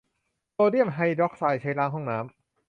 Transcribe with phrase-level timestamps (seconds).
[0.53, 2.31] โซเดียมไฮดรอกไซด์ใช้ล้างห้องน้ำ